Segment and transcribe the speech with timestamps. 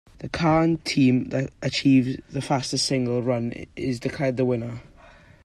[0.17, 4.81] The car and team that achieve the fastest single run is declared the winner.